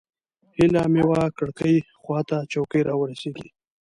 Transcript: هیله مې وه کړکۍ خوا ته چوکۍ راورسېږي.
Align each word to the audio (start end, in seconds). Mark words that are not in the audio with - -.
هیله 0.57 0.83
مې 0.93 1.03
وه 1.09 1.21
کړکۍ 1.37 1.75
خوا 2.01 2.19
ته 2.29 2.37
چوکۍ 2.51 2.81
راورسېږي. 2.87 3.47